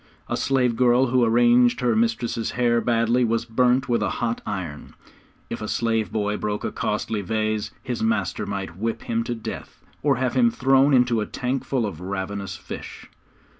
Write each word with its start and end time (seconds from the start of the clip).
A 0.27 0.35
slave 0.35 0.75
girl 0.75 1.05
who 1.13 1.23
arranged 1.23 1.79
her 1.81 1.95
mistress's 1.95 2.49
hair 2.53 2.81
badly 2.81 3.23
was 3.23 3.45
burnt 3.45 3.87
with 3.87 4.01
a 4.01 4.09
hot 4.17 4.41
iron. 4.47 4.95
If 5.47 5.61
a 5.61 5.67
slave 5.67 6.11
boy 6.11 6.37
broke 6.37 6.63
a 6.63 6.71
costly 6.71 7.21
vase 7.21 7.69
his 7.83 8.01
master 8.01 8.47
might 8.47 8.75
whip 8.77 9.03
him 9.03 9.23
to 9.25 9.35
death, 9.35 9.79
or 10.01 10.15
have 10.15 10.33
him 10.33 10.49
thrown 10.49 10.95
into 10.95 11.21
a 11.21 11.27
tank 11.27 11.63
full 11.63 11.85
of 11.85 11.99
ravenous 12.01 12.55
fish. 12.55 13.09